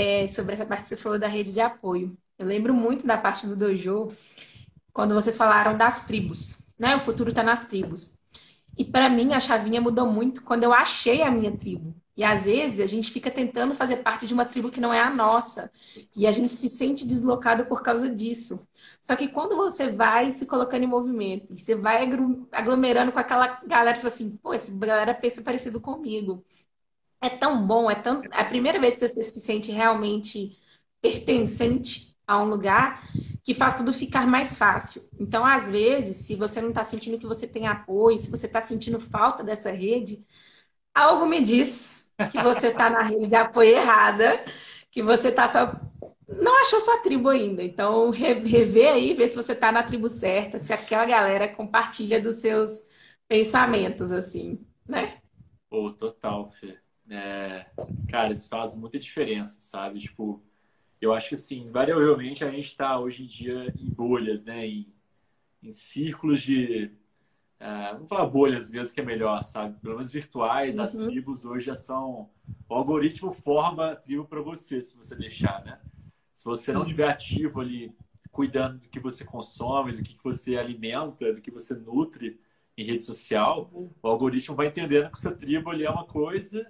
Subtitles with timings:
[0.00, 2.16] é, sobre essa parte que você falou da rede de apoio.
[2.38, 4.08] Eu lembro muito da parte do dojo,
[4.94, 6.96] quando vocês falaram das tribos, né?
[6.96, 8.18] O futuro está nas tribos.
[8.78, 11.94] E para mim a chavinha mudou muito quando eu achei a minha tribo.
[12.16, 15.00] E às vezes a gente fica tentando fazer parte de uma tribo que não é
[15.00, 15.70] a nossa.
[16.16, 18.66] E a gente se sente deslocado por causa disso.
[19.02, 22.08] Só que quando você vai se colocando em movimento, você vai
[22.52, 26.44] aglomerando com aquela galera, tipo assim, pô, essa galera pensa parecido comigo.
[27.20, 28.22] É tão bom, é tão.
[28.32, 30.56] É a primeira vez que você se sente realmente
[31.02, 33.02] pertencente a um lugar
[33.44, 35.02] que faz tudo ficar mais fácil.
[35.18, 38.60] Então, às vezes, se você não está sentindo que você tem apoio, se você está
[38.60, 40.24] sentindo falta dessa rede,
[40.94, 44.44] algo me diz que você está na rede de apoio errada,
[44.90, 45.72] que você está só
[46.28, 47.62] não achou sua tribo ainda.
[47.62, 52.36] Então, rever aí, ver se você está na tribo certa, se aquela galera compartilha dos
[52.36, 52.88] seus
[53.28, 55.20] pensamentos, assim, né?
[55.68, 56.78] Pô, total, Fê.
[57.10, 57.66] É...
[58.08, 59.98] Cara, isso faz muita diferença, sabe?
[59.98, 60.40] Tipo,
[61.00, 64.66] eu acho que, assim, invariavelmente a gente está hoje em dia em bolhas, né?
[64.66, 64.92] Em,
[65.62, 66.92] em círculos de.
[67.60, 69.78] Uh, vamos falar bolhas mesmo, que é melhor, sabe?
[69.80, 70.82] Pelo menos virtuais, uhum.
[70.82, 72.30] as tribos hoje já são.
[72.68, 75.80] O algoritmo forma a tribo para você, se você deixar, né?
[76.32, 77.94] Se você não estiver ativo ali,
[78.30, 82.40] cuidando do que você consome, do que você alimenta, do que você nutre
[82.76, 86.66] em rede social, o algoritmo vai entendendo que seu tribo ali é uma coisa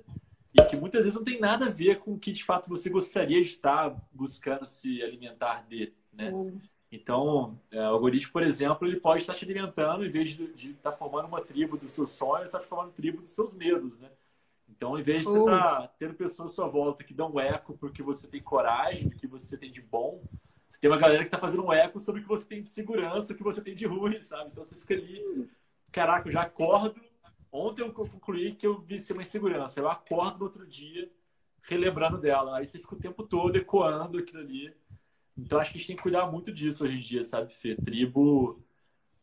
[0.54, 2.90] e que muitas vezes não tem nada a ver com o que de fato você
[2.90, 6.32] gostaria de estar buscando se alimentar de, né?
[6.92, 10.90] Então, é, o algoritmo, por exemplo, ele pode estar te alimentando, em vez de, estar
[10.90, 14.10] formando uma tribo dos seus sonhos, está formando tribo dos seus medos, né?
[14.68, 17.40] Então, em vez de você estar tá tendo pessoas à sua volta que dão um
[17.40, 20.22] eco porque você tem coragem, o que você tem de bom,
[20.68, 22.68] você tem uma galera que está fazendo um eco sobre o que você tem de
[22.68, 24.48] segurança, o que você tem de ruim, sabe?
[24.50, 25.48] Então, você fica ali,
[25.92, 27.00] caraca, eu já acordo.
[27.52, 29.80] Ontem eu concluí que eu vi ser uma insegurança.
[29.80, 31.10] Eu acordo no outro dia
[31.62, 32.58] relembrando dela.
[32.58, 34.74] Aí você fica o tempo todo ecoando aquilo ali.
[35.36, 37.74] Então, acho que a gente tem que cuidar muito disso hoje em dia, sabe, Fê?
[37.74, 38.62] Tribo,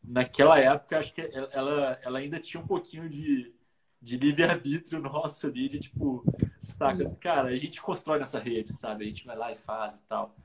[0.03, 1.21] naquela época, acho que
[1.51, 3.53] ela, ela ainda tinha um pouquinho de
[4.01, 6.23] de livre-arbítrio nosso ali, de tipo,
[6.57, 7.09] saca?
[7.19, 9.05] Cara, a gente constrói nessa rede, sabe?
[9.05, 10.35] A gente vai lá e faz e tal.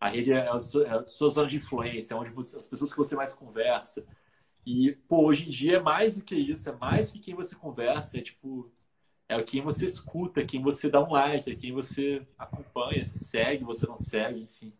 [0.00, 2.66] A rede é a sua, é a sua zona de influência, é onde você, as
[2.66, 4.04] pessoas que você mais conversa.
[4.66, 7.34] E, pô, hoje em dia é mais do que isso, é mais do que quem
[7.34, 8.70] você conversa, é tipo,
[9.28, 13.18] é quem você escuta, é quem você dá um like, é quem você acompanha, se
[13.24, 14.72] segue, você não segue, enfim.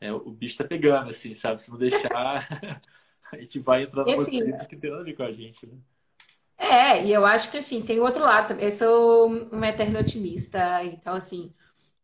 [0.00, 1.60] É, o bicho tá pegando, assim, sabe?
[1.60, 2.48] Se não deixar,
[3.32, 5.74] a gente vai entrando numa assim, que tem nada a ver com a gente, né?
[6.58, 8.64] É, e eu acho que assim, tem outro lado também.
[8.64, 11.52] Eu sou uma eterna otimista, então assim.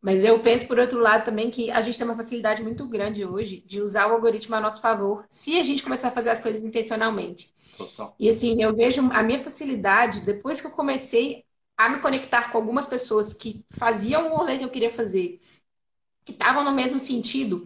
[0.03, 3.25] Mas eu penso por outro lado também que a gente tem uma facilidade muito grande
[3.25, 6.41] hoje de usar o algoritmo a nosso favor, se a gente começar a fazer as
[6.41, 7.55] coisas intencionalmente.
[7.79, 8.15] Total.
[8.19, 11.45] E assim, eu vejo a minha facilidade depois que eu comecei
[11.77, 15.41] a me conectar com algumas pessoas que faziam o rolê que eu queria fazer,
[16.25, 17.65] que estavam no mesmo sentido,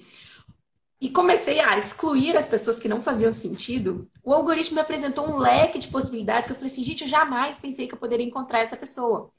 [1.00, 5.36] e comecei a excluir as pessoas que não faziam sentido, o algoritmo me apresentou um
[5.36, 8.60] leque de possibilidades que eu falei assim, gente, eu jamais pensei que eu poderia encontrar
[8.60, 9.30] essa pessoa.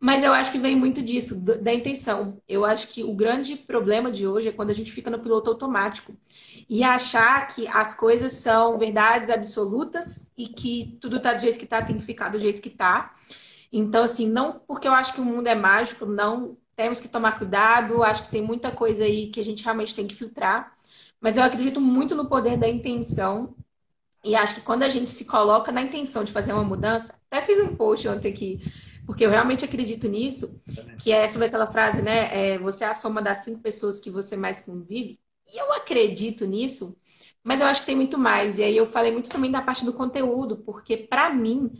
[0.00, 2.40] Mas eu acho que vem muito disso, da intenção.
[2.48, 5.50] Eu acho que o grande problema de hoje é quando a gente fica no piloto
[5.50, 6.16] automático
[6.68, 11.66] e achar que as coisas são verdades absolutas e que tudo tá do jeito que
[11.66, 13.12] tá, tem que ficar do jeito que tá.
[13.72, 17.36] Então, assim, não porque eu acho que o mundo é mágico, não temos que tomar
[17.36, 20.72] cuidado, acho que tem muita coisa aí que a gente realmente tem que filtrar.
[21.20, 23.56] Mas eu acredito muito no poder da intenção.
[24.24, 27.44] E acho que quando a gente se coloca na intenção de fazer uma mudança, até
[27.44, 28.60] fiz um post ontem aqui,
[29.08, 30.60] porque eu realmente acredito nisso,
[30.98, 32.28] que é sobre aquela frase, né?
[32.30, 35.18] É, você é a soma das cinco pessoas que você mais convive.
[35.50, 36.94] E eu acredito nisso,
[37.42, 38.58] mas eu acho que tem muito mais.
[38.58, 41.72] E aí eu falei muito também da parte do conteúdo, porque para mim,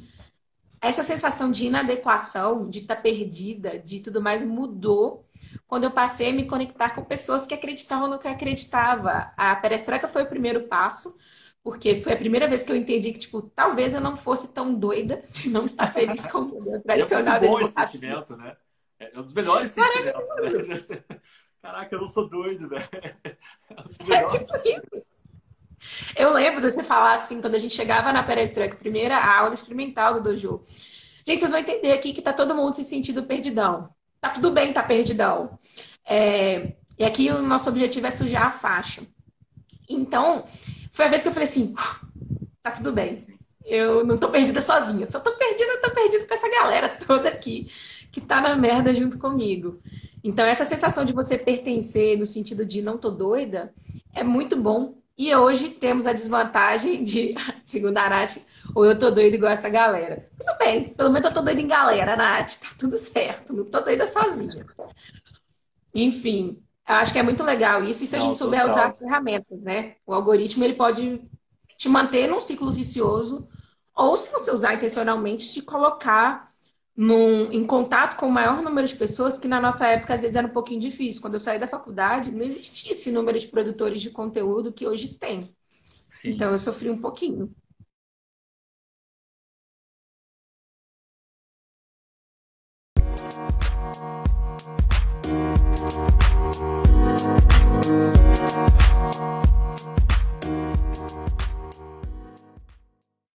[0.80, 5.26] essa sensação de inadequação, de estar tá perdida, de tudo mais, mudou
[5.66, 9.34] quando eu passei a me conectar com pessoas que acreditavam no que eu acreditava.
[9.36, 11.14] A perestroika foi o primeiro passo,
[11.62, 14.74] porque foi a primeira vez que eu entendi que, tipo, talvez eu não fosse tão
[14.74, 17.36] doida de não estar feliz com o modelo tradicional.
[17.36, 18.56] É bom esse sentimento, né?
[18.98, 20.88] É um dos melhores sentimentos.
[20.88, 21.04] Né?
[21.62, 22.88] Caraca, eu não sou doido, velho.
[24.10, 24.44] É, é tipo
[24.96, 25.10] isso.
[26.16, 30.14] Eu lembro de você falar assim, quando a gente chegava na perestroika, primeira aula experimental
[30.14, 30.62] do dojo.
[31.24, 33.90] Gente, vocês vão entender aqui que tá todo mundo se sentindo perdidão
[34.20, 35.58] tá tudo bem, tá perdidão.
[36.04, 39.02] É, e aqui o nosso objetivo é sujar a faixa.
[39.88, 40.44] Então,
[40.98, 41.76] foi a vez que eu falei assim,
[42.60, 43.24] tá tudo bem.
[43.64, 45.06] Eu não tô perdida sozinha.
[45.06, 47.70] Eu tô perdida, tô perdida com essa galera toda aqui
[48.10, 49.80] que tá na merda junto comigo.
[50.24, 53.72] Então, essa sensação de você pertencer no sentido de não tô doida
[54.12, 54.98] é muito bom.
[55.16, 58.38] E hoje temos a desvantagem de, segundo a Nath,
[58.74, 60.28] ou eu tô doida igual essa galera.
[60.36, 63.80] Tudo bem, pelo menos eu tô doida em galera, Nath, tá tudo certo, não tô
[63.82, 64.66] doida sozinha.
[65.94, 68.74] Enfim, eu acho que é muito legal isso, e se a gente souber total.
[68.74, 69.96] usar as ferramentas, né?
[70.06, 71.20] O algoritmo ele pode
[71.76, 73.46] te manter num ciclo vicioso,
[73.94, 76.48] ou se você usar intencionalmente, te colocar
[76.96, 80.34] num, em contato com o maior número de pessoas, que na nossa época às vezes
[80.34, 81.20] era um pouquinho difícil.
[81.20, 85.08] Quando eu saí da faculdade, não existia esse número de produtores de conteúdo que hoje
[85.08, 85.40] tem.
[86.08, 86.30] Sim.
[86.30, 87.54] Então eu sofri um pouquinho.